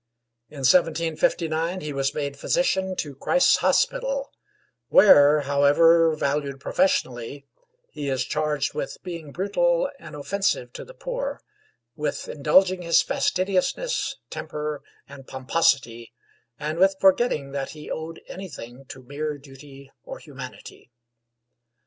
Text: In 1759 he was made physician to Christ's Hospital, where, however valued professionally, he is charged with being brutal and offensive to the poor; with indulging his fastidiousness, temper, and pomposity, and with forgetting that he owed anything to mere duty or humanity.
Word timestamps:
In 0.49 0.63
1759 0.65 1.81
he 1.81 1.93
was 1.93 2.15
made 2.15 2.35
physician 2.35 2.95
to 2.95 3.13
Christ's 3.13 3.57
Hospital, 3.57 4.31
where, 4.89 5.41
however 5.41 6.15
valued 6.15 6.59
professionally, 6.59 7.45
he 7.91 8.09
is 8.09 8.25
charged 8.25 8.73
with 8.73 8.97
being 9.03 9.31
brutal 9.31 9.91
and 9.99 10.15
offensive 10.15 10.73
to 10.73 10.83
the 10.83 10.95
poor; 10.95 11.39
with 11.95 12.27
indulging 12.27 12.81
his 12.81 13.03
fastidiousness, 13.03 14.15
temper, 14.31 14.81
and 15.07 15.27
pomposity, 15.27 16.13
and 16.57 16.79
with 16.79 16.95
forgetting 16.99 17.51
that 17.51 17.69
he 17.77 17.91
owed 17.91 18.21
anything 18.27 18.85
to 18.85 19.03
mere 19.03 19.37
duty 19.37 19.91
or 20.03 20.17
humanity. 20.17 20.89